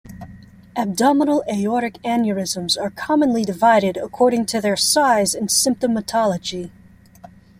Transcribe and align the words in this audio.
Abdominal 0.75 1.43
aortic 1.47 2.01
aneurysms 2.01 2.75
are 2.75 2.89
commonly 2.89 3.45
divided 3.45 3.97
according 3.97 4.47
to 4.47 4.59
their 4.59 4.75
size 4.75 5.35
and 5.35 5.47
symptomatology. 5.47 6.71